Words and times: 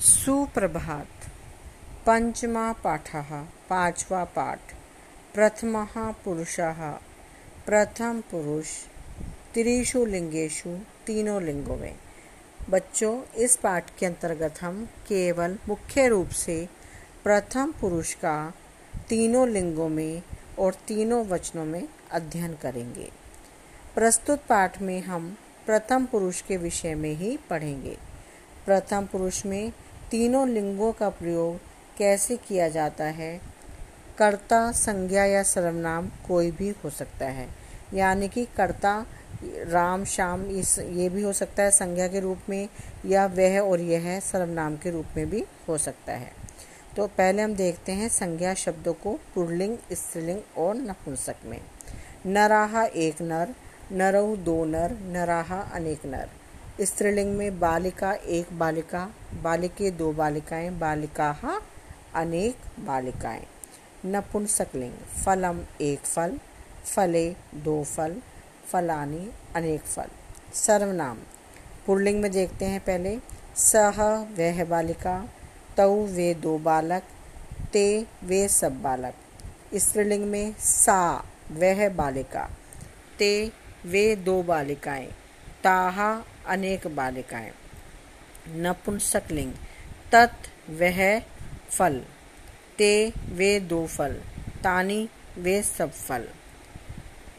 सुप्रभात। 0.00 1.08
पञ्चमः 2.08 2.72
पाठः, 2.72 3.42
पांचवा 3.42 4.24
पाठ। 4.24 4.58
प्रथम 5.34 5.86
पुरुषः, 6.24 6.90
प्रथम 7.66 8.20
पुरुष। 8.20 8.66
त्रिषु 9.54 10.04
लिंगेशु 10.04 10.78
तीनों 11.06 11.42
लिंगों 11.42 11.76
में। 11.76 11.96
बच्चों, 12.70 13.22
इस 13.34 13.56
पाठ 13.56 13.84
के 13.98 14.06
अंतर्गत 14.06 14.54
हम 14.60 14.84
केवल 14.84 15.58
मुख्य 15.68 16.08
रूप 16.08 16.28
से 16.28 16.68
प्रथम 17.24 17.74
पुरुष 17.80 18.14
का 18.14 18.52
तीनों 19.08 19.48
लिंगों 19.48 19.88
में 19.88 20.22
और 20.58 20.74
तीनों 20.74 21.26
वचनों 21.26 21.64
में 21.64 21.88
अध्ययन 22.10 22.54
करेंगे। 22.54 23.12
प्रस्तुत 23.94 24.38
पाठ 24.38 24.82
में 24.82 25.00
हम 25.02 25.36
प्रथम 25.66 26.06
पुरुष 26.06 26.42
के 26.42 26.56
विषय 26.56 26.94
में 26.94 27.14
ही 27.14 27.36
पढ़ेंगे। 27.36 27.98
प्रथम 28.66 29.08
पुरुष 29.12 29.46
में 29.46 29.72
तीनों 30.10 30.48
लिंगों 30.48 30.92
का 30.92 31.08
प्रयोग 31.08 31.60
कैसे 31.98 32.36
किया 32.36 32.68
जाता 32.68 33.04
है? 33.04 33.40
कर्ता, 34.18 34.72
संज्ञा 34.72 35.24
या 35.24 35.42
सर्वनाम 35.42 36.10
कोई 36.28 36.50
भी 36.50 36.68
हो 36.84 36.90
सकता 36.90 37.26
है। 37.26 37.48
यानी 37.94 38.28
कि 38.28 38.44
कर्ता, 38.44 39.06
राम, 39.44 40.04
श्याम, 40.04 40.46
इस, 40.46 40.78
ये 40.78 41.08
भी 41.08 41.22
हो 41.22 41.32
सकता 41.32 41.62
है 41.62 41.70
संज्ञा 41.70 42.08
के 42.08 42.20
रूप 42.20 42.38
में, 42.48 42.68
या 43.06 43.26
वह 43.26 43.60
और 43.60 43.80
यह 43.80 44.20
सर्वनाम 44.20 44.76
के 44.76 44.90
रूप 44.90 45.06
में 45.16 45.30
भी 45.30 45.44
हो 45.68 45.78
सकता 45.78 46.12
है। 46.12 46.32
तो 46.96 47.06
पहले 47.06 47.42
हम 47.42 47.54
देखते 47.54 47.92
हैं 47.92 48.08
संज्ञा 48.08 48.54
शब्दों 48.54 48.94
को 48.94 49.20
पुरलिंग, 49.34 49.78
स्त्रीलिंग 49.92 50.40
और 50.56 50.74
नपुंसक 50.74 51.36
में। 51.44 51.60
नराहा 52.26 52.84
एक 52.84 53.22
नर, 53.22 53.54
नरऊ 53.92 54.36
दो 54.36 54.64
नर, 54.64 54.92
नराहा 54.92 55.60
अनेक 55.60 56.06
नर। 56.06 56.28
स्त्रीलिंग 56.80 57.36
में 57.36 57.60
बालिका 57.60 58.12
एक 58.12 58.46
बालिका, 58.52 59.10
बालिके 59.42 59.90
दो 59.90 60.12
बालिकाएँ 60.12 60.70
बालिका 60.70 61.60
अनेक 62.14 62.56
बालिकाएँ। 62.80 63.46
नपुंसकलिंग, 64.06 64.92
फलम 65.24 65.62
एक 65.80 66.00
फल, 66.00 66.38
फले 66.84 67.36
दो 67.54 67.84
फल, 67.84 68.16
फलानी 68.66 69.30
अनेक 69.56 69.80
फल। 69.80 70.08
सर्वनाम। 70.54 71.18
पुरलिंग 71.86 72.20
में 72.22 72.30
देखते 72.32 72.64
हैं 72.64 72.80
पहले। 72.80 73.18
सह 73.56 74.02
वह 74.38 74.64
बालिका 74.64 75.16
तऊ 75.76 76.06
वे 76.06 76.34
दो 76.34 76.58
बालक, 76.58 77.02
ते 77.72 78.06
वे 78.22 78.48
सब 78.48 78.82
बालक। 78.82 79.14
स्त्रीलिंग 79.74 80.24
में 80.24 80.54
सा 80.58 81.24
वह 81.52 81.88
बालिका, 81.88 82.48
ते 83.18 83.52
वे 83.84 84.16
दो 84.16 84.42
बालिकाएँ, 84.42 85.12
ताहा 85.64 86.24
अनेक 86.46 86.86
बालिकाएँ। 86.86 87.52
नपुंसकलिंग। 88.48 89.54
तत्, 90.12 90.70
वह, 90.70 91.20
फल। 91.70 92.04
ते, 92.78 93.12
वे 93.28 93.60
दो 93.60 93.86
फल। 93.86 94.12
तानी, 94.62 95.08
वे 95.38 95.62
सब 95.62 95.92
फल। 95.92 96.28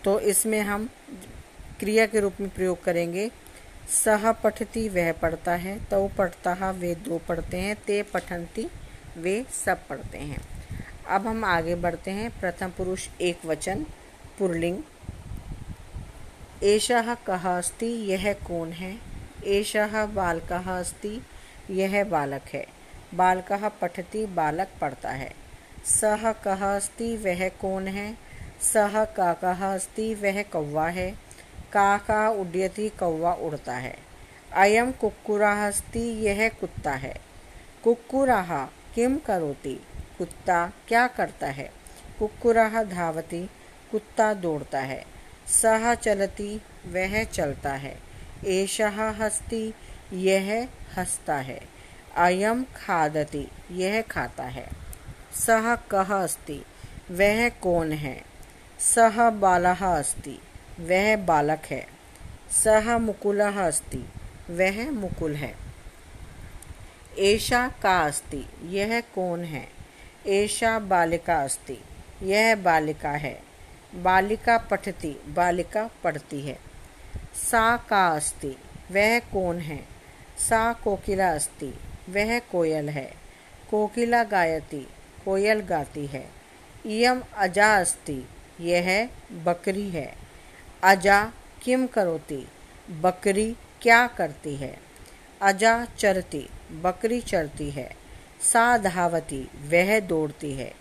तो 0.04 0.20
इसमें 0.20 0.62
हम 0.62 0.90
क्रिया 1.80 2.06
के 2.06 2.20
रूप 2.20 2.34
में 2.40 2.50
प्रयोग 2.50 2.84
करेंगे। 2.84 3.32
सह 3.90 4.32
पठती, 4.32 4.90
वह 4.90 5.12
पढ़ता 5.12 5.52
है। 5.52 5.86
तो 5.86 6.08
पढ़ता 6.08 6.54
है 6.54 6.74
वे 6.74 6.96
दो 6.96 7.18
पढ़ते 7.18 7.58
हैं। 7.58 7.76
ते 7.76 8.04
पठंती, 8.04 8.68
वे 9.18 9.46
सब 9.66 9.88
पढ़ते 9.88 10.18
हैं। 10.18 10.42
अब 11.08 11.28
हम 11.28 11.46
आगे 11.46 11.76
बढ़ते 11.76 12.12
हैं। 12.12 12.40
प्रथम 12.40 12.70
पुरुष 12.70 13.08
एक 13.22 13.46
वचन, 13.46 13.86
पुरलिंग। 14.40 14.84
एषः 16.64 17.14
कः 17.14 17.58
अस्ति 17.58 17.86
यह 17.86 18.34
कौन 18.34 18.72
है? 18.72 18.98
एषः 19.46 20.06
बालकः 20.06 20.80
अस्ति 20.80 21.22
यह 21.70 22.04
बालक 22.04 22.42
है। 22.54 22.68
बालकः 23.14 23.70
पठति, 23.70 24.26
बालक 24.26 24.68
पढ़ता 24.82 25.10
है। 25.10 25.34
सह 25.86 26.32
कः 26.32 26.76
अस्ति, 26.76 27.18
वह 27.18 27.50
कौन 27.50 27.88
है? 27.88 28.18
सह 28.62 29.06
काकः 29.06 29.76
अस्ति, 29.76 30.14
वह 30.14 30.44
कौवा 30.44 30.90
है। 30.90 31.12
काका 31.74 32.30
उड्यति, 32.30 32.90
कौवा 32.90 33.34
उड़ता 33.34 33.74
है। 33.74 33.98
अयम 34.54 34.92
कुक्कुरः 34.92 35.68
अस्ति 35.68 36.00
यह 36.00 36.50
कुत्ता 36.50 36.92
है। 36.92 37.16
कुक्कुरः 37.84 38.66
किम 38.96 39.18
करोति? 39.18 39.84
कुत्ता 40.18 40.72
क्या 40.88 41.08
करता 41.08 41.48
है? 41.48 41.72
कुक्कुरः 42.20 42.84
धावति, 42.84 43.50
कुत्ता 43.92 44.34
दौड़ता 44.34 44.80
है। 44.80 45.17
सह 45.48 45.96
चलती, 45.96 46.62
वह 46.86 47.24
चलता 47.24 47.74
है। 47.74 48.00
एषः 48.46 49.10
हस्ती, 49.10 49.74
यह 50.14 50.68
हंसता 50.98 51.36
है। 51.36 51.62
अयम 52.16 52.64
खादति, 52.64 53.48
यह 53.72 54.02
खाता 54.02 54.44
है। 54.44 54.70
सह 55.34 55.76
कह 55.76 56.24
अस्ति, 56.24 56.66
वह 57.12 57.50
कौन 57.50 57.92
है? 57.92 58.24
सह 58.80 59.30
बालः 59.30 59.86
अस्ति, 59.86 60.40
वह 60.80 61.16
बालक 61.16 61.62
है। 61.66 61.88
सह 62.64 62.98
मुकुलः 62.98 63.68
अस्ति, 63.68 64.10
वह 64.50 64.92
मुकुल 64.92 65.36
है। 65.36 65.56
एषा 67.18 67.68
का 67.68 68.00
अस्ति, 68.00 68.46
यह 68.64 69.02
कौन 69.02 69.44
है? 69.44 69.68
एषा 70.26 70.80
बालिका 70.80 71.44
अस्ति, 71.44 71.84
यह 72.24 72.56
बालिका 72.56 73.12
है। 73.12 73.47
बालिका 73.96 74.58
पठती, 74.58 75.22
बालिका 75.28 75.90
पढ़ती 76.04 76.42
है। 76.42 76.60
सा 77.36 77.78
का 77.78 78.08
अस्ति, 78.08 78.58
वह 78.92 79.20
कौन 79.20 79.60
है? 79.60 79.86
सा 80.38 80.74
कोकिला 80.74 81.32
अस्ति, 81.32 81.80
वह 82.10 82.40
कोयल 82.40 82.90
है। 82.90 83.14
कोकिला 83.72 84.24
गायती, 84.24 84.88
कोयल 85.26 85.60
गाती 85.60 86.06
है। 86.06 86.30
इयम 86.86 87.24
अजा 87.38 87.76
अस्ति, 87.76 88.28
यह 88.60 89.10
बकरी 89.32 89.90
है। 89.90 90.16
अजा 90.84 91.32
किम 91.62 91.88
करोती, 91.88 92.48
बकरी 92.90 93.56
क्या 93.82 94.08
करती 94.08 94.56
है? 94.56 94.78
अजा 95.42 95.86
चरती, 95.86 96.50
बकरी 96.72 97.22
चरती 97.22 97.70
है। 97.70 97.96
सा 98.42 98.78
धावती, 98.78 99.50
वह 99.56 100.00
दौड़ती 100.00 100.54
है। 100.54 100.74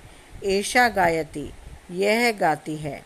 ऐशा 0.44 0.88
गायती 0.88 1.53
यह 1.91 2.32
गाती 2.32 2.76
है। 2.76 3.04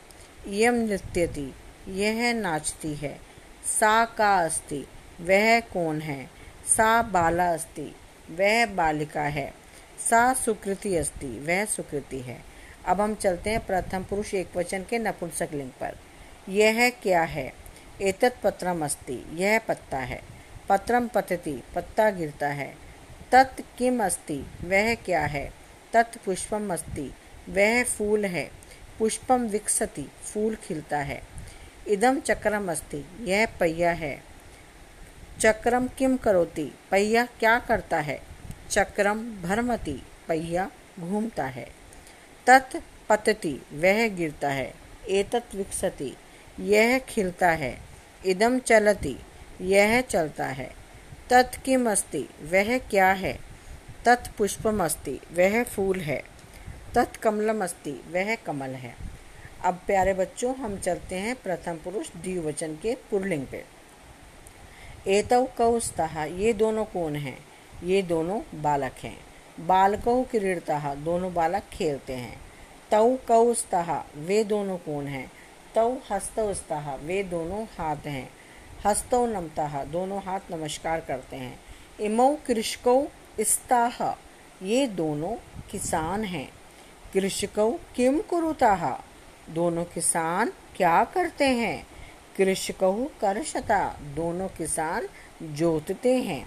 यम 0.48 0.74
नृत्यति, 0.74 1.54
यह 1.88 2.34
नाचती 2.34 2.94
है। 2.94 3.20
सा 3.64 4.04
का 4.04 4.38
अस्ति, 4.44 4.86
वह 5.20 5.60
कौन 5.60 6.00
है? 6.00 6.30
सा 6.76 7.02
बाला 7.02 7.54
अस्ति, 7.54 7.94
वह 8.30 8.66
बालिका 8.66 9.22
है। 9.22 9.54
सा 10.10 10.34
सुकृति 10.34 10.96
अस्ति, 10.96 11.26
वह 11.26 11.64
सुकृति 11.64 12.20
है। 12.20 12.44
अब 12.86 13.00
हम 13.00 13.14
चलते 13.14 13.50
हैं 13.50 13.66
प्रथम 13.66 14.04
पुरुष 14.04 14.34
एक 14.34 14.56
वचन 14.56 14.84
के 14.90 14.98
नपुंसक 14.98 15.48
लिंग 15.54 15.70
पर। 15.70 15.98
यह 16.48 16.90
क्या 16.90 17.22
है? 17.22 17.52
एतत् 18.02 18.42
पत्रम 18.42 18.84
अस्ति, 18.84 19.26
यह 19.34 19.58
पत्ता 19.58 19.98
है। 19.98 20.22
पत्रम 20.68 21.08
पतति, 21.08 21.62
पत्ता 21.74 22.10
गिरता 22.10 22.48
है। 22.48 22.76
तत् 23.32 23.60
किम 23.78 24.04
अस्ति, 24.04 24.46
वह 24.64 24.94
क्या 24.94 25.20
है? 25.20 25.52
तत् 25.92 26.18
पुष्पम 26.18 26.72
अस्ति, 26.72 27.14
वह 27.48 27.84
फूल 27.84 28.24
है। 28.24 28.59
पुष्पम 29.00 29.42
विकसति, 29.42 30.02
फूल 30.02 30.56
खिलता 30.56 30.98
है। 30.98 31.22
इदम 31.88 32.20
चक्रम 32.20 32.72
अस्ति, 32.72 33.04
यह 33.20 33.46
पहिया 33.46 33.92
है। 33.92 34.22
चक्रम 35.40 35.88
किम 35.88 36.16
करोति? 36.16 36.74
पहिया 36.90 37.26
क्या 37.26 37.58
करता 37.58 38.00
है? 38.00 38.22
चक्रम 38.70 39.42
भरमति, 39.42 40.02
पहिया 40.28 40.70
घूमता 41.00 41.44
है। 41.44 41.70
तत् 42.46 42.76
पतति, 43.08 43.62
वह 43.72 44.08
गिरता 44.08 44.48
है। 44.48 44.74
एतत् 45.08 45.54
विकसति, 45.54 46.16
यह 46.60 46.98
खिलता 46.98 47.50
है। 47.50 47.80
इदम 48.26 48.58
चलति, 48.58 49.16
यह 49.60 50.00
चलता 50.00 50.46
है। 50.46 50.74
तत् 51.30 51.64
किम 51.64 51.90
अस्ति? 51.90 52.28
वह 52.42 52.78
क्या 52.78 53.12
है? 53.12 53.38
तत् 54.04 54.36
पुष्पम 54.36 54.84
अस्ति, 54.84 55.20
वह 55.32 55.64
फूल 55.64 56.00
है। 56.00 56.29
तत्कमलम 56.94 57.64
अस्ति 57.64 57.90
वह 57.90 58.34
कमल 58.34 58.70
है। 58.70 58.96
अब 59.64 59.80
प्यारे 59.86 60.14
बच्चों, 60.14 60.54
हम 60.54 60.78
चलते 60.78 61.14
हैं 61.14 61.36
प्रथम 61.36 61.74
पुरुष 61.74 62.10
द्विवचन 62.16 62.74
के 62.74 62.94
पुरलिंग 62.94 63.46
पे। 63.46 63.64
एतव 65.06 65.48
कौस्तः, 65.56 66.24
ये 66.24 66.52
दोनों 66.52 66.84
कौन 66.84 67.16
हैं? 67.16 67.38
ये 67.84 68.02
दोनों 68.02 68.62
बालक 68.62 68.92
हैं। 69.02 69.20
बालकौ 69.60 70.22
क्रीड़ता 70.22 70.94
दोनों 70.94 71.34
बालक 71.34 71.62
खेलते 71.72 72.12
हैं। 72.12 72.40
तौ 72.90 73.16
कौस्तः, 73.28 74.04
वे 74.16 74.44
दोनों 74.44 74.78
कौन 74.78 75.06
हैं? 75.06 75.32
तौ 75.74 75.96
हस्तस्तः, 76.10 76.94
वे 76.94 77.22
दोनों 77.22 77.64
हाथ 77.64 78.06
हैं। 78.06 78.30
हस्तौ 78.86 79.26
नमता, 79.26 79.84
दोनों 79.84 80.22
हाथ 80.22 80.40
नमस्कार 80.50 81.00
करते 81.00 81.36
हैं। 81.36 81.60
इमौ 82.00 82.38
कृषकौ 82.46 83.06
स्ताह 83.40 84.10
ये 84.62 84.86
दोनों 84.86 85.36
किसान 85.70 86.24
हैं। 86.24 86.59
कृषकौ 87.14 87.70
किम 87.96 88.20
कुरुताः 88.20 88.96
दोनों 89.54 89.84
किसान 89.84 90.52
क्या 90.76 91.04
करते 91.04 91.44
हैं? 91.44 91.86
कृषकौ 92.36 92.92
कर्षता, 93.20 93.98
दोनों 94.02 94.48
किसान 94.48 95.08
जोतते 95.42 96.16
हैं। 96.16 96.46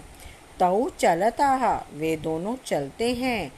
तऊ 0.60 0.88
चलता 0.88 1.86
वे 1.92 2.16
दोनों 2.16 2.56
चलते 2.66 3.14
हैं। 3.14 3.52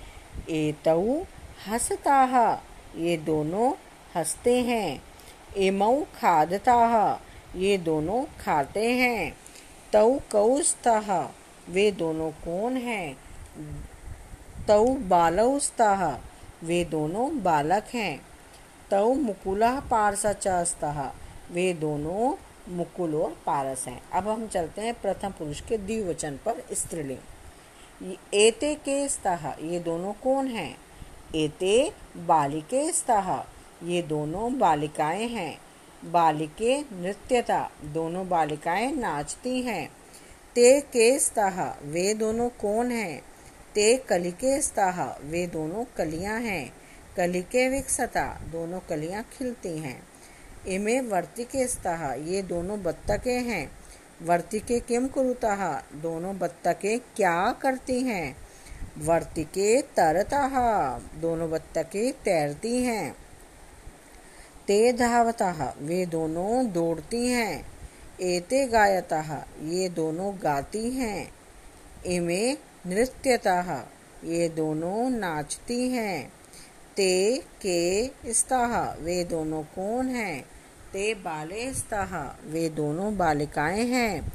एतऊ 0.50 1.22
हंसता 1.68 2.62
ये 2.96 3.16
दोनों 3.16 3.72
हँसते 4.16 4.60
हैं। 4.60 5.02
इमऊ 5.56 6.02
खादता 6.02 7.20
ये 7.56 7.78
दोनों 7.78 8.24
खाते 8.40 8.90
हैं। 8.90 9.36
तऊ 9.92 10.18
कौस्ता 10.32 11.34
वे 11.68 11.90
दोनों 11.92 12.30
कौन 12.30 12.76
हैं? 12.76 13.16
तऊ 14.68 14.94
बालौस्ता 14.94 16.20
वे 16.64 16.84
दोनों 16.84 17.42
बालक 17.42 17.84
हैं। 17.94 18.26
तऊ 18.90 19.14
मुकुला 19.14 19.80
पारसा 19.80 21.14
वे 21.52 21.74
दोनों 21.74 22.34
मुकुल 22.76 23.14
और 23.14 23.36
पारस 23.46 23.84
हैं। 23.88 24.10
अब 24.10 24.28
हम 24.28 24.46
चलते 24.46 24.80
हैं 24.82 24.94
प्रथम 24.94 25.30
पुरुष 25.30 25.60
के 25.60 25.78
द्विवचन 25.78 26.38
पर 26.44 26.64
स्त्रीलिंग। 26.72 28.14
एते 28.34 28.74
के 28.74 29.08
स्तः 29.08 29.54
ये 29.60 29.78
दोनों 29.78 30.12
कौन 30.12 30.46
हैं? 30.46 30.78
एते 31.34 31.92
बालिके 32.16 32.92
स्तः 32.92 33.44
ये 33.82 34.02
दोनों 34.02 34.58
बालिकाएँ 34.58 35.28
हैं। 35.28 35.58
बालिके 36.04 36.80
नृत्यता, 36.92 37.70
दोनों 37.84 38.28
बालिकाएँ 38.28 38.92
नाचती 38.92 39.62
हैं। 39.62 39.88
ते 40.54 40.80
के 40.80 41.18
स्तः 41.18 41.74
वे 41.82 42.14
दोनों 42.14 42.48
कौन 42.48 42.90
हैं? 42.90 43.22
ते 43.76 43.96
कलिके 43.96 44.60
स्तः 44.62 45.16
वे 45.22 45.46
दोनों 45.46 45.84
कलियाँ 45.96 46.40
हैं। 46.40 46.72
कलिके 47.16 47.68
विकसता। 47.68 48.40
दोनों 48.52 48.80
कलियाँ 48.80 49.22
खिलती 49.22 49.78
हैं। 49.78 50.02
इमे 50.68 51.00
वर्तिके 51.00 51.66
स्तः 51.66 52.12
ये 52.12 52.42
दोनों 52.42 52.82
बत्तकें 52.82 53.42
हैं। 53.42 53.72
वर्तिके 54.22 54.80
किम 54.80 55.08
कुरुतः 55.08 55.82
दोनों 55.94 56.38
बत्तकें 56.38 57.00
क्या 57.16 57.52
करती 57.52 58.00
हैं? 58.00 58.36
वर्तिके 58.98 59.82
तरतः 59.82 60.58
दोनों 61.20 61.50
बत्तकें 61.50 62.12
तैरती 62.12 62.82
हैं। 62.82 63.12
ते 64.66 64.92
धावतः 64.92 65.72
वे 65.80 66.06
दोनों 66.06 66.70
दौड़ती 66.70 67.28
हैं। 67.28 67.66
एते 68.20 68.66
गायतः 68.66 69.42
ये 69.62 69.88
दोनों 69.88 70.34
गाती 70.42 70.90
हैं। 70.90 71.32
इमे 72.06 72.75
नृत्यतः 72.86 73.84
ये 74.24 74.48
दोनों 74.48 75.10
नाचती 75.10 75.88
हैं। 75.88 76.32
ते 76.96 77.42
के 77.66 78.06
स्तः, 78.34 78.94
वे 79.00 79.24
दोनों 79.24 79.62
कौन 79.62 80.08
हैं? 80.08 80.42
ते 80.92 81.14
बाले 81.14 81.74
स्तः, 81.74 82.32
वे 82.46 82.68
दोनों 82.68 83.16
बालिकाएँ 83.16 83.84
हैं। 83.84 84.32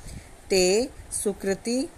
ते 0.50 0.89
सुकृति 1.12 1.89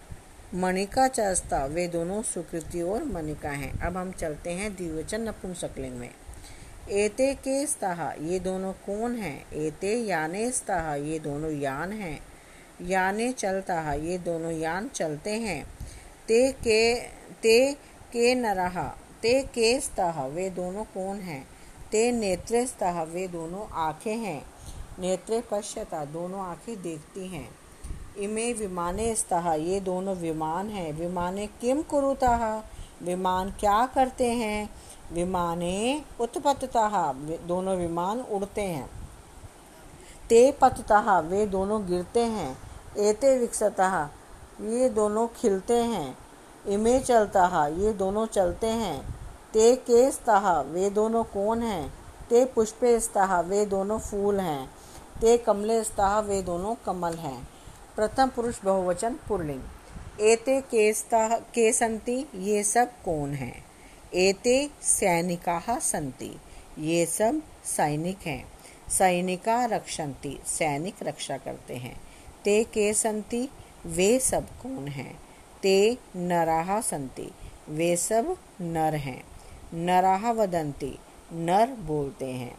मणिका 0.55 1.07
चस्ता, 1.07 1.65
वे 1.65 1.87
दोनों 1.87 2.21
सुकृति 2.21 2.81
और 2.81 3.03
मणिका 3.03 3.49
हैं। 3.49 3.79
अब 3.79 3.97
हम 3.97 4.11
चलते 4.11 4.49
हैं 4.49 4.75
द्विवचन 4.75 5.21
नपुंसकलिंग 5.21 5.95
में। 5.95 6.09
एते 6.89 7.33
के 7.33 7.65
स्तः, 7.65 8.13
ये 8.21 8.39
दोनों 8.39 8.73
कौन 8.73 9.15
हैं? 9.15 9.51
एते 9.51 9.95
याने 9.95 10.51
स्तः, 10.51 10.93
ये 10.93 11.19
दोनों 11.19 11.51
यान 11.51 11.91
हैं। 11.91 12.19
याने 12.81 13.31
चलता 13.31 13.93
ये 13.93 14.17
दोनों 14.17 14.51
यान 14.51 14.87
चलते 14.87 15.31
हैं। 15.31 15.82
ते 16.27 16.51
के 16.51 16.99
ते 17.41 17.73
के 18.13 18.35
नरहा, 18.35 18.97
ते 19.21 19.43
के 19.43 19.79
स्तः, 19.79 20.25
वे 20.25 20.49
दोनों 20.49 20.83
कौन 20.83 21.17
हैं? 21.19 21.47
ते 21.91 22.11
नेत्रे 22.11 22.65
स्तः, 22.65 23.03
वे 23.03 23.27
दोनों 23.27 23.67
आँखें 23.73 24.17
हैं। 24.17 24.45
नेत्रे 24.99 25.43
पश्यता, 25.51 26.05
दोनों 26.05 26.41
आँखें 26.41 26.81
देखती 26.81 27.27
हैं। 27.27 27.49
इमे 28.17 28.53
विमाने 28.53 29.15
स्तः, 29.15 29.53
ये 29.53 29.79
दोनों 29.79 30.15
विमान 30.15 30.69
हैं। 30.69 30.93
विमाने 30.93 31.47
किम 31.47 31.81
कुरुतः? 31.81 32.63
विमान 33.03 33.51
क्या 33.59 33.85
करते 33.85 34.27
हैं? 34.27 34.69
विमाने 35.13 36.01
उत्पततः 36.19 37.13
दोनों 37.47 37.75
विमान 37.77 38.19
उड़ते 38.21 38.61
हैं। 38.61 38.89
ते 40.29 40.51
पततः, 40.51 41.19
वे 41.19 41.45
दोनों 41.45 41.87
गिरते 41.87 42.19
हैं। 42.19 42.57
एते 42.97 43.37
विकसतः 43.37 44.09
ये 44.61 44.89
दोनों 44.89 45.27
खिलते 45.27 45.73
हैं। 45.73 46.17
इमे 46.67 46.99
चलता 46.99 47.45
हा 47.45 47.67
ये 47.67 47.93
दोनों 47.93 48.25
चलते 48.25 48.67
हैं। 48.67 49.15
ते 49.53 49.75
के 49.75 50.11
स्तः 50.11 50.61
वे 50.61 50.89
दोनों 50.89 51.23
कौन 51.23 51.61
हैं? 51.61 51.93
ते 52.29 52.45
पुष्पे 52.45 52.99
स्तः 52.99 53.39
वे 53.39 53.65
दोनों 53.65 53.99
फूल 53.99 54.39
हैं। 54.39 54.71
ते 55.21 55.37
कमले 55.37 55.83
स्तः 55.83 56.19
वे 56.19 56.41
दोनों 56.41 56.75
कमल 56.75 57.13
हैं। 57.13 57.49
प्रथम 57.95 58.27
पुरुष 58.27 58.55
बहुवचन 58.63 59.13
पुरलिंग। 59.27 59.61
एते 60.21 60.61
के 60.61 60.93
स्तः 60.93 61.37
के 61.37 61.73
संति 61.73 62.25
ये 62.35 62.63
सब 62.63 62.91
कौन 63.05 63.33
हैं? 63.33 63.65
एते 64.13 64.69
सैनिका 64.81 65.79
संति, 65.79 66.39
ये 66.79 67.05
सब 67.05 67.41
सैनिक 67.65 68.17
हैं। 68.25 68.45
सैनिका 68.89 69.65
रक्षन्ति 69.65 70.39
सैनिक 70.45 70.95
रक्षा 71.03 71.37
करते 71.37 71.75
हैं। 71.75 72.01
ते 72.43 72.63
के 72.63 72.93
संति 72.93 73.49
वे 73.85 74.19
सब 74.19 74.47
कौन 74.47 74.87
हैं? 74.87 75.19
ते 75.63 75.97
नराः 76.15 76.81
संति। 76.81 77.31
वे 77.69 77.95
सब 77.95 78.37
नर 78.61 78.95
हैं। 78.95 79.23
नराः 79.73 80.31
वदंती। 80.31 80.99
नर 81.33 81.69
बोलते 81.69 82.25
हैं। 82.25 82.57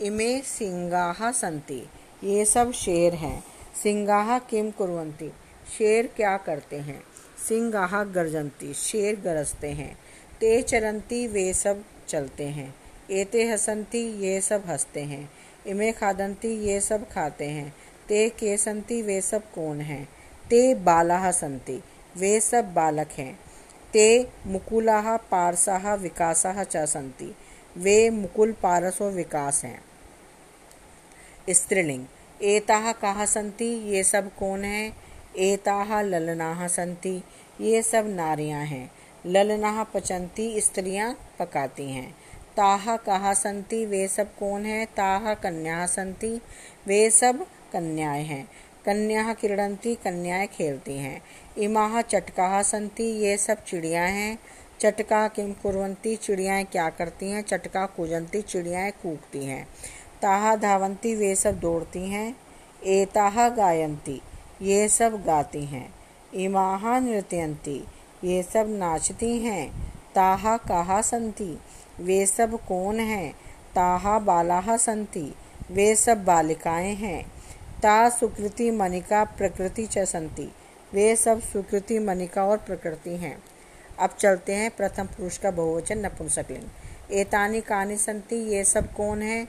इमे 0.00 0.40
सिंगाः 0.40 1.30
संति। 1.30 1.88
ये 2.24 2.44
सब 2.44 2.72
शेर 2.72 3.14
हैं। 3.14 3.44
सिंगाः 3.82 4.38
किम 4.38 4.70
कुर्वन्ति 4.70 5.32
शेर 5.78 6.06
क्या 6.06 6.36
करते 6.36 6.76
हैं? 6.76 7.02
सिंगाः 7.48 8.04
गर्जंती। 8.04 8.74
शेर 8.74 9.20
गरजते 9.20 9.68
हैं। 9.68 9.98
ते 10.40 10.62
चरंती 10.62 11.26
वे 11.26 11.54
सब 11.54 11.84
चलते 12.08 12.44
हैं। 12.44 12.74
एते 13.10 13.48
हसंती 13.48 14.22
ये 14.22 14.40
सब 14.40 14.62
हँसते 14.66 15.00
हैं। 15.00 15.30
इमे 15.66 15.92
खादंती 15.92 16.48
ये 16.48 16.80
सब 16.80 17.08
खाते 17.08 17.44
हैं। 17.44 17.74
ते 18.08 18.28
के 18.28 18.36
केसंती 18.36 19.02
वे 19.02 19.20
सब 19.20 19.52
कौन 19.52 19.80
हैं? 19.80 20.08
ते 20.50 20.74
बालाः 20.74 21.30
संति 21.30 21.82
वे 22.16 22.40
सब 22.40 22.74
बालक 22.74 23.08
हैं। 23.18 23.40
ते 23.92 24.28
मुकुलाः 24.46 25.16
पारसाः 25.16 25.94
विकासाः 25.94 26.64
च 26.64 26.76
सन्ति। 26.76 27.36
वे 27.76 28.10
मुकुल 28.10 28.52
पारस 28.52 29.02
विकास 29.02 29.64
हैं। 29.64 29.82
स्त्रीलिंग। 31.50 32.06
एताः 32.42 32.92
काः 32.92 33.24
सन्ति? 33.24 33.64
ये 33.64 34.04
सब 34.04 34.36
कौन 34.36 34.64
हैं? 34.64 34.96
एताः 35.38 36.02
ललनाः 36.02 36.66
सन्ति। 36.66 37.22
ये 37.60 37.82
सब 37.82 38.04
नारियाँ 38.06 38.64
हैं। 38.64 38.90
ललनाः 39.26 39.82
पचंती 39.82 40.60
स्त्रियाँ 40.60 41.18
पकाती 41.38 41.92
हैं। 41.92 42.12
ताह 42.56 42.96
कहा 42.96 43.34
संति 43.34 43.86
वे 43.86 44.08
सब 44.08 44.36
कौन 44.36 44.66
है? 44.66 44.86
ताह 44.86 45.34
कन्या 45.34 45.86
संति 45.86 46.40
वे 46.86 47.10
सब 47.10 47.46
कन्याएँ 47.72 48.24
हैं। 48.24 48.48
कन्या 48.84 49.32
क्रीडंती 49.34 49.94
कन्याएँ 49.94 50.46
खेलती 50.46 50.96
हैं। 50.96 51.22
इमाह 51.58 52.02
चटकाह 52.02 52.62
संति, 52.62 53.04
ये 53.04 53.36
सब 53.36 53.64
चिड़िया 53.64 54.02
हैं। 54.02 54.38
चटका 54.80 55.28
किम 55.28 55.52
कुरवंती 55.52 56.16
चिड़ियाएँ 56.16 56.64
क्या 56.64 56.90
करती 56.90 57.30
हैं? 57.30 57.42
चटका 57.42 57.86
कुजंती 57.86 58.42
चिड़ियाएँ 58.42 58.90
कूकती 58.90 59.44
हैं। 59.44 59.68
ताहा 60.22 60.56
धावंती 60.56 61.14
वे 61.14 61.34
सब 61.34 61.58
दौड़ती 61.60 62.08
हैं। 62.08 62.36
एताहा 62.84 63.48
गायंती 63.48 64.20
ये 64.62 64.88
सब 64.88 65.22
गाती 65.24 65.64
हैं। 65.64 65.94
इमाहा 66.34 66.98
नृत्यंती 66.98 67.84
ये 68.24 68.42
सब 68.42 68.66
नाचती 68.68 69.38
हैं। 69.38 69.92
ताहा 70.14 70.56
कहा 70.56 71.00
संति, 71.00 71.58
वे 72.00 72.26
सब 72.26 72.58
कौन 72.66 73.00
हैं? 73.00 73.32
ताहा 73.74 74.18
बालाहा 74.18 74.76
संति, 74.76 75.34
वे 75.70 75.94
सब 75.94 76.24
बालिकाएँ 76.24 76.94
हैं। 76.94 77.39
ता, 77.82 78.08
सुकृति, 78.08 78.70
मनिका, 78.70 79.24
प्रकृति 79.24 79.86
च 79.86 79.98
संति 79.98 80.52
वे 80.94 81.16
सब 81.16 81.42
सुकृति, 81.42 81.98
मनिका 81.98 82.44
और 82.44 82.56
प्रकृति 82.56 83.16
हैं। 83.16 83.42
अब 83.98 84.10
चलते 84.18 84.54
हैं 84.54 84.70
प्रथम 84.70 85.06
पुरुष 85.06 85.38
का 85.38 85.50
बहुवचन, 85.50 85.98
नपुंसकलिंग। 85.98 86.62
एतानी, 87.12 87.60
कानी, 87.60 87.96
संति, 87.96 88.36
ये 88.36 88.64
सब 88.64 88.94
कौन 88.94 89.22
है? 89.22 89.46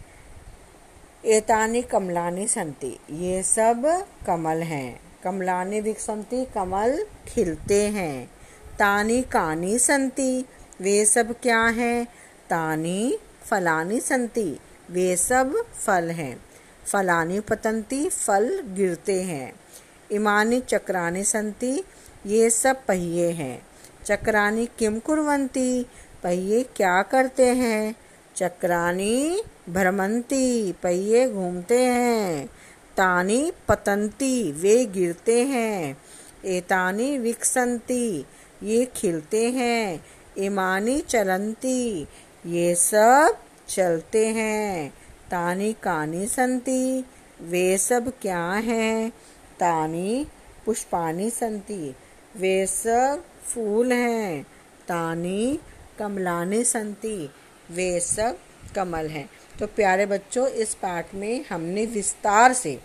एतानी, 1.26 1.82
कमलानी, 1.82 2.48
संति। 2.48 3.00
ये 3.10 3.44
सब 3.44 4.08
कमल 4.28 4.58
हैं। 4.58 5.02
कमलानी 5.24 5.82
विकसंती 5.82 6.46
कमल 6.46 7.06
खिलते 7.28 7.88
हैं। 7.88 8.32
तानी, 8.80 9.22
कानी, 9.22 9.80
संति। 9.80 10.46
वे 10.82 11.06
सब 11.06 11.36
क्या 11.42 11.64
हैं? 11.64 12.06
तानी, 12.50 13.18
फलानी, 13.42 14.00
संति। 14.00 14.60
वे 14.90 15.18
सब 15.18 15.66
फल 15.74 16.10
हैं। 16.12 16.50
फलानी 16.86 17.40
पतंती 17.40 18.10
फल 18.10 18.62
गिरते 18.62 19.22
हैं। 19.22 19.54
इमानी 20.12 20.62
चक्रानी 20.62 21.24
संति, 21.24 21.84
ये 22.26 22.50
सब 22.50 22.86
पहिए 22.86 23.30
हैं। 23.30 23.68
चक्रानी 24.06 24.66
किम 24.66 25.00
कुरवंती, 25.00 25.86
पहिए 26.24 26.64
क्या 26.64 27.02
करते 27.02 27.46
हैं? 27.46 27.96
चक्रानी 28.36 29.44
भ्रमंती, 29.70 30.72
पहिए 30.72 31.30
घूमते 31.30 31.84
हैं। 31.84 32.48
तानी 32.98 33.52
पतंती, 33.68 34.52
वे 34.52 34.86
गिरते 34.86 35.44
हैं। 35.44 35.98
एतानी 36.46 37.18
विकसंती, 37.18 38.26
ये 38.64 38.86
खिलते 38.86 39.50
हैं। 39.52 40.06
इमानी 40.38 41.02
चलंती 41.02 42.08
ये 42.46 42.76
सब 42.76 43.38
चलते 43.70 44.28
हैं। 44.28 44.94
तानी 45.32 45.74
कानी 45.74 46.26
संती 46.26 47.06
वे 47.42 47.78
सब 47.78 48.14
क्या 48.22 48.52
हैं? 48.52 49.10
तानी 49.60 50.28
पुष्पानी 50.66 51.30
संती 51.30 51.96
वे 52.36 52.66
सब 52.66 53.24
फूल 53.44 53.92
हैं। 53.92 54.44
तानी 54.88 55.60
कमलानी 56.00 56.64
संती 56.64 57.30
वे 57.72 58.00
सब 58.00 58.38
कमल 58.76 59.08
हैं। 59.08 59.30
तो 59.60 59.68
प्यारे 59.68 60.06
बच्चों, 60.06 60.48
इस 60.48 60.74
पाठ 60.74 61.16
में 61.16 61.46
हमने 61.50 61.86
विस्तार 61.86 62.54
से 62.54 62.80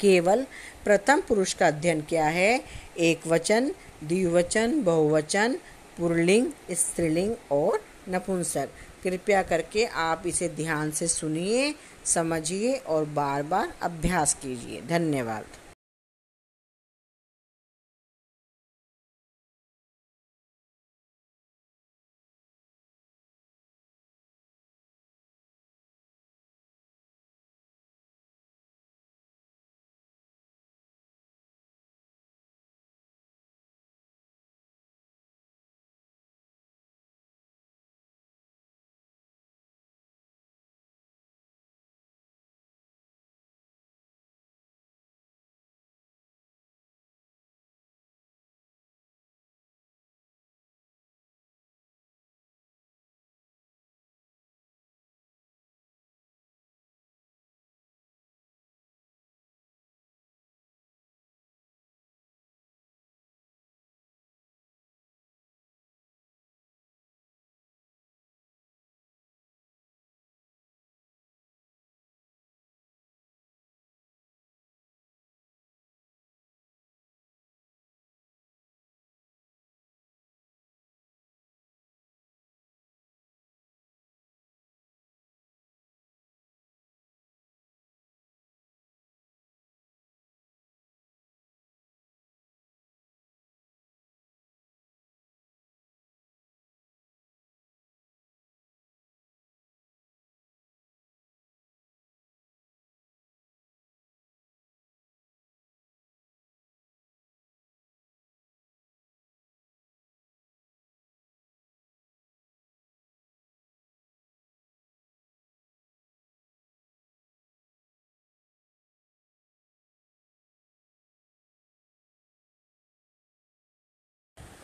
केवल 0.00 0.46
प्रथम 0.84 1.20
पुरुष 1.20 1.52
का 1.52 1.66
अध्ययन 1.66 2.00
किया 2.00 2.26
है। 2.26 2.64
एक 2.98 3.26
वचन, 3.26 3.74
द्विवचन, 4.04 4.82
बहुवचन, 4.82 5.56
पुरलिंग, 5.98 6.46
स्त्रीलिंग 6.70 7.34
और 7.52 7.84
नपुंसक। 8.08 8.68
कृपया 9.04 9.42
करके 9.42 9.84
आप 9.84 10.22
इसे 10.26 10.48
ध्यान 10.48 10.90
से 10.90 11.08
सुनिए 11.08 11.74
समझिए 12.04 12.74
और 12.74 13.04
बार 13.04 13.42
बार 13.42 13.72
अभ्यास 13.82 14.34
कीजिए। 14.34 14.82
धन्यवाद। 14.88 15.44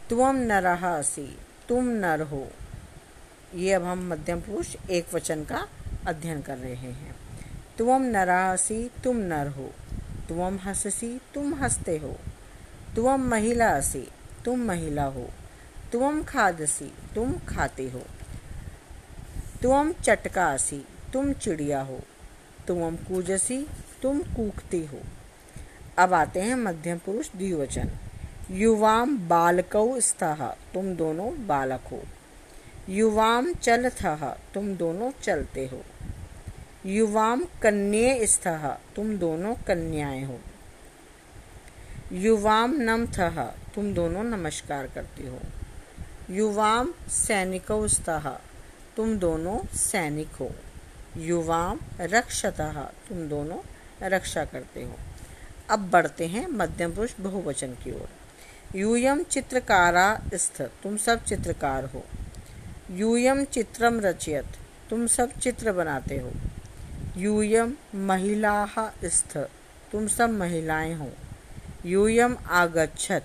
त्वम 0.08 0.36
नरः 0.36 0.98
असि, 0.98 1.38
तुम 1.68 1.84
नर 1.84 2.22
हो। 2.22 2.50
ये 3.54 3.72
अब 3.72 3.82
हम 3.82 4.08
मध्यम 4.08 4.40
पुरुष 4.40 4.76
एक 4.90 5.14
वचन 5.14 5.44
का 5.44 5.68
अध्ययन 6.06 6.42
कर 6.42 6.58
रहे 6.58 6.74
हैं। 6.74 7.16
तुम 7.78 8.02
नरासी 8.02 8.90
तुम 9.04 9.16
नर 9.16 9.46
हो। 9.46 9.72
तुम 10.28 10.56
हंससी, 10.56 11.20
तुम 11.34 11.54
हँसते 11.54 11.98
हो। 11.98 12.18
तुम 12.96 13.20
महिला 13.20 13.68
असी, 13.68 14.08
तुम 14.44 14.60
महिला 14.60 15.04
हो। 15.04 15.30
तुम 15.92 16.22
खादसी, 16.22 16.92
तुम 17.14 17.32
खाते 17.32 17.90
हो। 17.90 18.02
तुम 19.62 19.92
चटका 19.92 20.46
असी, 20.46 20.86
तुम 21.12 21.32
चिड़िया 21.32 21.80
हो। 21.80 22.00
तुम 22.68 22.96
कूजसी, 22.96 23.66
तुम 24.02 24.20
कूकते 24.20 24.78
हो। 24.78 25.00
अब 25.98 26.14
आते 26.14 26.40
हैं 26.40 26.54
मध्यम 26.54 26.98
पुरुष 26.98 27.30
द्विवचन। 27.36 27.90
युवाम 28.50 29.28
बालकौ 29.28 30.00
स्तः 30.00 30.46
तुम 30.74 30.94
दोनों 30.94 31.46
बालक। 31.46 31.80
हो 31.92 32.02
युवाम 32.88 33.54
चलथः, 33.54 34.28
तुम 34.54 34.76
दोनों 34.76 35.10
चलते 35.22 35.66
हो। 35.66 35.82
युवाम 36.86 37.46
कन्ये 37.62 38.26
स्तः 38.26 38.68
तुम 38.68 39.16
दोनों 39.16 39.54
कन्याएँ 39.54 40.24
हो। 40.24 40.40
युवाम 42.12 42.74
नमथः, 42.76 43.42
तुम 43.44 43.94
दोनों 43.94 44.24
नमस्कार 44.24 44.86
करते 44.86 45.26
हो। 45.26 45.38
युवाम 46.30 46.94
सैनिकौ 47.08 47.88
स्तः 47.88 48.38
तुम 48.96 49.18
दोनों 49.18 49.76
सैनिक 49.76 50.28
हो। 50.28 50.50
युवाम 51.16 51.80
रक्षतः, 52.00 52.72
तुम 52.72 53.28
दोनों 53.28 53.58
रक्षा 54.02 54.44
करते 54.44 54.82
हो। 54.82 54.92
अब 55.70 55.90
बढ़ते 55.90 56.26
हैं 56.26 56.48
मध्यम 56.48 56.94
पुरुष 56.94 57.14
बहुवचन 57.20 57.72
की 57.72 57.92
ओर। 57.92 58.08
यूयम 58.74 59.22
चित्रकारा 59.22 60.22
स्थ, 60.34 60.62
तुम 60.62 60.96
सब 60.96 61.24
चित्रकार 61.24 61.84
हो। 61.84 62.04
यूयम 62.90 63.44
चित्रम 63.44 64.00
रचयत, 64.00 64.46
तुम 64.90 65.06
सब 65.06 65.32
चित्र 65.32 65.72
बनाते 65.72 66.18
हो। 66.18 66.32
यूयम 67.16 67.74
महिला 67.94 68.66
स्थ, 69.04 69.38
तुम 69.92 70.06
सब 70.06 70.30
महिलाएँ 70.30 70.94
हो। 70.94 71.12
यूयम 71.86 72.36
आगच्छत, 72.48 73.24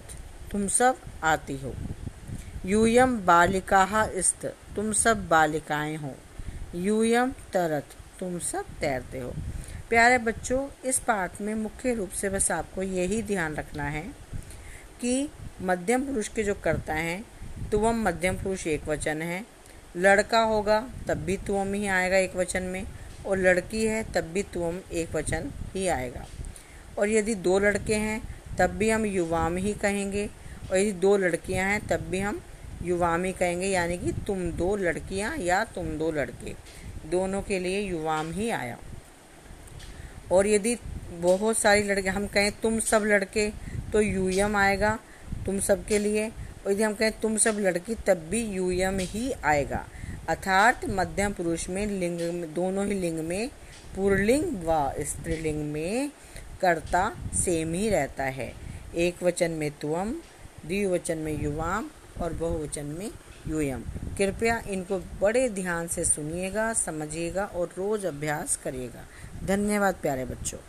तुम 0.51 0.67
सब 0.67 0.97
आती 1.23 1.57
हो। 1.57 1.73
यूयम 2.65 3.19
बालिका 3.19 4.09
स्थ, 4.17 4.45
तुम 4.45 4.91
सब 4.91 5.27
बालिकाएँ 5.27 5.95
हो। 5.95 6.15
यूयम 6.75 7.31
तरत, 7.31 7.85
तुम 8.19 8.39
सब 8.39 8.65
तैरते 8.79 9.19
हो। 9.19 9.33
प्यारे 9.89 10.17
बच्चों, 10.17 10.67
इस 10.85 10.99
पाठ 10.99 11.41
में 11.41 11.55
मुख्य 11.55 11.93
रूप 11.93 12.09
से 12.09 12.29
बस 12.29 12.51
आपको 12.51 12.83
यही 12.83 13.23
ध्यान 13.23 13.55
रखना 13.55 13.83
है। 13.83 14.20
कि 15.01 15.29
मध्यम 15.61 16.05
पुरुष 16.05 16.27
के 16.27 16.43
जो 16.43 16.53
करता 16.53 16.93
है, 16.93 17.23
तुवम 17.71 18.03
मध्यम 18.03 18.35
पुरुष 18.35 18.67
एक 18.67 18.87
वचन 18.87 19.21
है। 19.21 19.45
लड़का 19.97 20.39
होगा, 20.39 20.89
तब 21.07 21.17
भी 21.17 21.37
तुवम 21.37 21.73
ही 21.73 21.87
आएगा 21.87 22.17
एक 22.17 22.35
वचन 22.35 22.63
में, 22.63 22.87
और 23.25 23.37
लड़की 23.37 23.85
है, 23.85 24.03
तब 24.03 24.21
भी 24.21 24.43
तुवम 24.43 24.79
एक 24.91 25.15
वचन 25.15 25.51
ही 25.75 25.87
आएगा। 25.87 26.25
और 26.97 27.09
यदि 27.09 27.35
दो 27.35 27.59
लड़के 27.59 27.95
हैं, 27.95 28.21
तब 28.59 28.69
भी 28.69 28.89
हम 28.89 29.05
युवाम 29.05 29.57
ही 29.57 29.73
कहेंगे, 29.73 30.29
और 30.71 30.77
यदि 30.77 30.91
दो 30.91 31.17
लड़कियाँ 31.17 31.69
हैं, 31.69 31.87
तब 31.87 31.99
भी 31.99 32.19
हम 32.19 32.41
युवाम 32.83 33.23
ही 33.23 33.31
कहेंगे, 33.31 33.67
यानी 33.67 33.97
कि 33.97 34.11
तुम 34.11 34.51
दो 34.51 34.75
लड़कियाँ 34.75 35.37
या 35.37 35.63
तुम 35.63 35.97
दो 35.97 36.11
लड़के। 36.11 36.55
दोनों 37.09 37.41
के 37.41 37.59
लिए 37.59 37.81
युवाम 37.81 38.31
ही 38.31 38.49
आया। 38.49 38.77
और 40.31 40.47
यदि 40.47 40.77
बहुत 41.11 41.57
सारी 41.57 41.83
लड़के, 41.83 42.09
हम 42.09 42.27
कहें 42.27 42.51
तुम 42.51 42.79
सब 42.79 43.03
लड़के 43.03 43.70
तो 43.93 44.01
यूएम 44.01 44.55
आएगा 44.55 44.99
तुम 45.45 45.59
सब 45.59 45.85
के 45.85 45.99
लिए। 45.99 46.31
और 46.65 46.71
यदि 46.71 46.83
हम 46.83 46.93
कहें 46.93 47.11
तुम 47.21 47.37
सब 47.37 47.57
लड़की, 47.59 47.95
तब 47.95 48.17
भी 48.29 48.41
यूएम 48.45 48.99
ही 48.99 49.31
आएगा। 49.31 49.85
अर्थात 50.29 50.81
मध्यम 50.89 51.33
पुरुष 51.33 51.69
में 51.69 51.87
लिंग 51.87 52.43
दोनों 52.45 52.87
ही 52.87 52.93
लिंग 52.93 53.19
में 53.19 53.49
पुरलिंग 53.95 54.43
व 54.65 54.93
स्त्रीलिंग 54.99 55.71
में 55.71 56.11
कर्ता 56.61 57.17
सेम 57.33 57.73
ही 57.73 57.89
रहता 57.89 58.23
है। 58.23 58.53
एक 58.95 59.23
वचन 59.23 59.51
में 59.51 59.71
तुम, 59.71 60.11
द्विवचन 60.65 61.17
में 61.17 61.43
युवाम 61.43 61.89
और 62.21 62.33
बहुवचन 62.33 62.85
में 62.85 63.11
यूएम 63.47 63.81
कृपया 64.17 64.61
इनको 64.69 64.99
बड़े 65.21 65.49
ध्यान 65.49 65.87
से 65.87 66.05
सुनिएगा, 66.05 66.73
समझिएगा 66.73 67.45
और 67.45 67.73
रोज 67.77 68.05
अभ्यास 68.05 68.55
करिएगा। 68.63 69.05
धन्यवाद 69.45 69.95
प्यारे 69.95 70.25
बच्चों। 70.25 70.59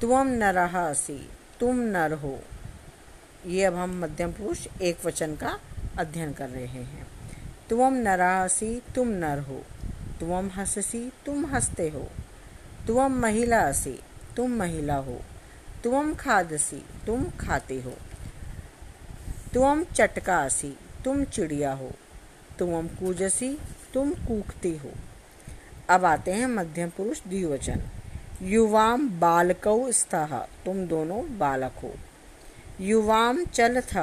तुम 0.00 0.26
नरः 0.26 0.90
असि, 0.90 1.28
तुम 1.60 1.76
नर 1.76 2.12
हो। 2.12 2.40
ये 3.46 3.64
अब 3.64 3.74
हम 3.74 4.02
मध्यम 4.02 4.32
पुरुष 4.32 4.66
एक 4.82 5.06
वचन 5.06 5.36
का 5.36 5.60
अध्ययन 5.98 6.32
कर 6.32 6.48
रहे 6.48 6.66
हैं। 6.66 7.06
तुम 7.70 7.94
नरासी 7.94 8.82
तुम 8.94 9.08
नर 9.08 9.38
हो। 9.38 9.64
तुम 10.20 10.48
हंससी, 10.48 11.12
तुम 11.26 11.46
हँसते 11.46 11.88
हो। 11.88 12.10
तुम 12.86 13.12
महिला 13.12 13.60
असी, 13.60 14.00
तुम 14.36 14.50
महिला 14.50 14.96
हो। 14.96 15.20
तुम 15.84 16.14
खादसी, 16.14 16.84
तुम 17.06 17.24
खाते 17.30 17.80
हो। 17.80 17.92
तुम 19.54 19.84
चटकासी 19.84 20.78
तुम 21.04 21.24
चिड़िया 21.24 21.72
हो। 21.72 21.92
तुम 22.58 22.88
कूजसी, 22.88 23.58
तुम 23.94 24.10
कूकती 24.10 24.76
हो। 24.76 24.90
अब 25.88 26.04
आते 26.04 26.32
हैं 26.32 26.46
मध्यम 26.46 26.88
पुरुष 26.88 27.22
द्विवचन। 27.22 27.80
युवाम 28.42 29.20
बालकौ 29.20 29.92
स्तः, 29.92 30.38
तुम 30.38 30.86
दोनों 30.86 31.38
बालक। 31.38 31.72
हो 31.82 31.94
युवाम 32.80 33.44
चलथ, 33.44 33.96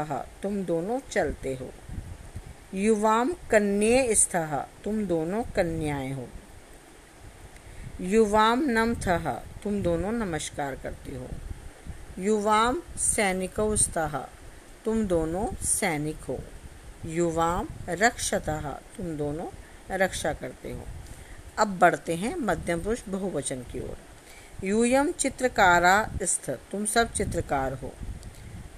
तुम 0.44 0.64
दोनों 0.64 1.00
चलते 1.12 1.56
हो। 1.56 1.70
युवाम 2.74 3.36
कन्ये 3.52 4.16
स्तः, 4.16 4.58
तुम 4.58 5.06
दोनों 5.06 5.44
कन्याएँ 5.44 6.14
हो। 6.14 6.28
युवाम 8.02 8.64
नमथ, 8.66 9.10
तुम 9.64 9.84
दोनों 9.84 10.12
नमस्कार 10.12 10.76
करती 10.76 11.16
हो। 11.16 11.28
युवाम 12.20 12.82
सैनिकौ 12.98 13.76
स्तः, 13.76 14.28
तुम 14.86 15.06
दोनों 15.08 15.66
सैनिक 15.66 16.18
हो। 16.18 16.40
युवाम 17.06 17.68
रक्षतः, 17.90 18.70
तुम 18.72 19.18
दोनों 19.18 19.48
रक्षा 19.92 20.34
करते 20.34 20.72
हो। 20.72 20.84
अब 21.58 21.80
बढ़ते 21.80 22.16
हैं 22.16 22.36
मध्यम 22.36 22.84
पुरुष 22.84 23.02
बहुवचन 23.10 23.56
की 23.56 23.80
ओर। 23.80 24.07
यूयम 24.64 25.12
चित्रकारा 25.12 26.10
स्थ, 26.24 26.50
तुम 26.50 26.86
सब 26.86 27.14
चित्रकार 27.14 27.74
हो। 27.74 27.94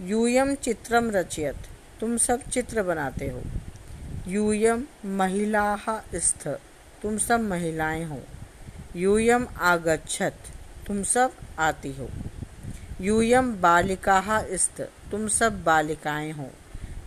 यूयम 0.01 0.55
चित्रम 0.55 1.11
रचयत, 1.11 1.55
तुम 1.99 2.17
सब 2.17 2.41
चित्र 2.41 2.83
बनाते 2.83 3.27
हो। 3.27 3.41
यूयम 4.27 4.83
महिला 5.05 5.77
स्थ, 6.15 6.47
तुम 7.01 7.17
सब 7.17 7.39
महिलाएँ 7.39 8.03
हो। 8.03 8.21
यूयम 8.95 9.47
आगच्छत, 9.57 10.35
तुम 10.87 11.03
सब 11.03 11.33
आती 11.59 11.93
हो। 11.93 12.09
यूयम 13.01 13.61
बालिका 13.61 14.45
स्थ, 14.51 14.81
तुम 14.81 15.27
सब 15.27 15.63
बालिकाएँ 15.63 16.31
हो। 16.31 16.49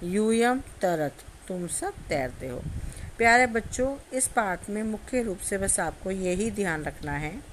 यूयम 0.02 0.58
तरत, 0.58 1.14
तुम 1.48 1.66
सब 1.66 1.92
तैरते 2.08 2.48
हो। 2.48 2.62
प्यारे 3.18 3.46
बच्चों, 3.46 3.96
इस 4.12 4.28
पाठ 4.28 4.70
में 4.70 4.82
मुख्य 4.82 5.22
रूप 5.22 5.38
से 5.38 5.58
बस 5.58 5.80
आपको 5.80 6.10
यही 6.10 6.50
ध्यान 6.50 6.84
रखना 6.84 7.12
है। 7.12 7.51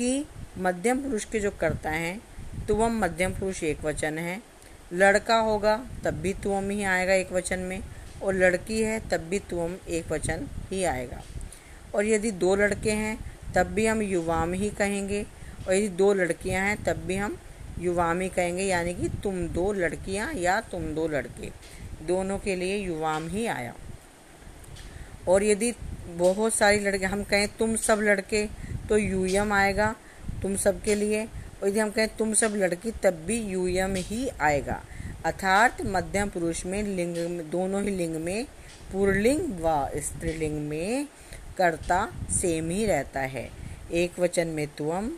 कि 0.00 0.24
मध्यम 0.58 1.02
पुरुष 1.02 1.24
के 1.24 1.40
जो 1.40 1.50
करता 1.50 1.90
है, 1.90 2.20
तुवम 2.68 2.98
मध्यम 2.98 3.32
पुरुष 3.32 3.62
एक 3.62 3.84
वचन 3.84 4.18
है। 4.18 4.42
लड़का 4.92 5.36
होगा, 5.36 5.86
तब 6.04 6.10
भी 6.10 6.34
तुवम 6.34 6.70
ही 6.70 6.82
आएगा 6.82 7.14
एक 7.14 7.32
वचन 7.32 7.58
में, 7.58 7.80
और 8.22 8.34
लड़की 8.34 8.82
है, 8.82 9.08
तब 9.10 9.16
भी 9.16 9.38
तुवम 9.38 9.74
एक 9.88 10.12
वचन 10.12 10.46
ही 10.70 10.84
आएगा। 10.84 11.22
और 11.94 12.06
यदि 12.06 12.30
दो 12.30 12.56
लड़के 12.56 12.90
हैं, 12.90 13.18
तब 13.54 13.66
भी 13.66 13.86
हम 13.86 14.02
युवाम 14.02 14.52
ही 14.52 14.70
कहेंगे, 14.70 15.26
और 15.68 15.74
यदि 15.74 15.88
दो 15.88 16.14
लड़कियाँ 16.14 16.66
हैं, 16.66 16.84
तब 16.84 16.96
भी 16.96 17.16
हम 17.16 17.38
युवाम 17.78 18.20
ही 18.20 18.28
कहेंगे, 18.28 18.62
यानी 18.62 18.94
कि 18.94 19.08
तुम 19.08 19.48
दो 19.48 19.72
लड़कियाँ 19.72 20.34
या 20.34 20.60
तुम 20.60 20.94
दो 20.94 21.08
लड़के। 21.08 21.50
दोनों 22.06 22.38
के 22.38 22.56
लिए 22.56 22.76
युवाम 22.76 23.28
ही 23.28 23.46
आया। 23.46 23.74
और 25.28 25.42
यदि 25.42 25.72
बहुत 26.08 26.54
सारी 26.54 26.78
लड़के, 26.78 27.06
हम 27.06 27.24
कहें 27.24 27.48
तुम 27.48 27.76
सब 27.76 27.98
लड़के 27.98 28.69
तो 28.90 28.98
यूयम 28.98 29.52
आएगा 29.52 29.94
तुम 30.42 30.56
सब 30.56 30.82
के 30.82 30.94
लिए। 30.94 31.28
और 31.62 31.68
यदि 31.68 31.78
हम 31.78 31.90
कहें 31.90 32.08
तुम 32.16 32.32
सब 32.34 32.52
लड़की, 32.56 32.90
तब 32.90 33.14
भी 33.26 33.36
यूयम 33.36 33.94
ही 33.96 34.28
आएगा। 34.40 34.82
अर्थात 35.24 35.82
मध्यम 35.86 36.28
पुरुष 36.28 36.66
में 36.66 36.82
लिंग 36.82 37.16
में, 37.16 37.50
दोनों 37.50 37.82
ही 37.82 37.90
लिंग 37.90 38.16
में 38.16 38.44
पुरलिंग 38.92 39.40
व 39.60 39.90
स्त्रीलिंग 39.96 40.68
में 40.68 41.08
कर्ता 41.58 42.12
सेम 42.30 42.70
ही 42.70 42.86
रहता 42.86 43.20
है। 43.20 43.50
एक 43.92 44.20
वचन 44.20 44.46
में 44.46 44.66
तुम, 44.66 45.08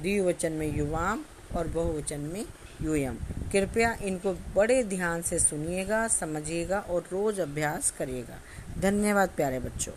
द्विवचन 0.00 0.52
में 0.52 0.76
युवाम 0.76 1.24
और 1.56 1.68
बहुवचन 1.68 2.20
में 2.20 2.44
यूयम 2.82 3.16
कृपया 3.52 3.96
इनको 4.02 4.32
बड़े 4.32 4.82
ध्यान 4.84 5.22
से 5.22 5.38
सुनिएगा, 5.38 6.08
समझिएगा 6.08 6.78
और 6.80 7.04
रोज 7.12 7.40
अभ्यास 7.40 7.90
करिएगा। 7.98 8.38
धन्यवाद 8.80 9.30
प्यारे 9.36 9.58
बच्चों। 9.58 9.92